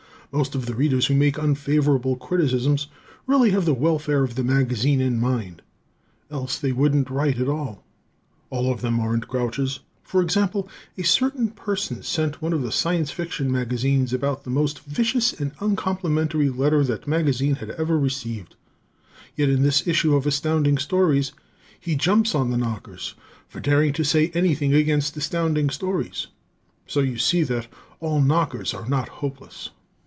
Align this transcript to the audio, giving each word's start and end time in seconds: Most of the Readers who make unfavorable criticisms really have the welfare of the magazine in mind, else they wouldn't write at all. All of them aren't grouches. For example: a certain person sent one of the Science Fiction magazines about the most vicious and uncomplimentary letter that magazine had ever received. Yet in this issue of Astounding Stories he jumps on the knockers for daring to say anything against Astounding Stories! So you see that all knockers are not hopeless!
Most 0.33 0.55
of 0.55 0.65
the 0.65 0.73
Readers 0.75 1.07
who 1.07 1.13
make 1.13 1.37
unfavorable 1.37 2.15
criticisms 2.15 2.87
really 3.27 3.49
have 3.49 3.65
the 3.65 3.73
welfare 3.73 4.23
of 4.23 4.35
the 4.35 4.45
magazine 4.45 5.01
in 5.01 5.19
mind, 5.19 5.61
else 6.31 6.57
they 6.57 6.71
wouldn't 6.71 7.09
write 7.09 7.37
at 7.37 7.49
all. 7.49 7.83
All 8.49 8.71
of 8.71 8.79
them 8.79 8.97
aren't 9.01 9.27
grouches. 9.27 9.81
For 10.03 10.21
example: 10.21 10.69
a 10.97 11.03
certain 11.03 11.49
person 11.49 12.01
sent 12.01 12.41
one 12.41 12.53
of 12.53 12.61
the 12.61 12.71
Science 12.71 13.11
Fiction 13.11 13.51
magazines 13.51 14.13
about 14.13 14.45
the 14.45 14.49
most 14.49 14.79
vicious 14.79 15.33
and 15.33 15.51
uncomplimentary 15.59 16.49
letter 16.49 16.81
that 16.85 17.09
magazine 17.09 17.55
had 17.55 17.71
ever 17.71 17.99
received. 17.99 18.55
Yet 19.35 19.49
in 19.49 19.63
this 19.63 19.85
issue 19.85 20.15
of 20.15 20.25
Astounding 20.25 20.77
Stories 20.77 21.33
he 21.77 21.93
jumps 21.97 22.33
on 22.33 22.51
the 22.51 22.57
knockers 22.57 23.15
for 23.49 23.59
daring 23.59 23.91
to 23.91 24.05
say 24.05 24.31
anything 24.33 24.73
against 24.73 25.17
Astounding 25.17 25.69
Stories! 25.69 26.27
So 26.87 27.01
you 27.01 27.17
see 27.17 27.43
that 27.43 27.67
all 27.99 28.21
knockers 28.21 28.73
are 28.73 28.87
not 28.87 29.09
hopeless! 29.09 29.71